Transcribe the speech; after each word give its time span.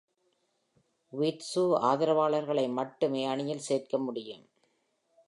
Widzew 1.13 1.65
ஆதரவாளர்களை 1.81 2.65
மட்டுமே 2.71 3.25
அணியில் 3.25 3.65
சேர்க்க 3.69 3.97
முடியும். 3.97 4.43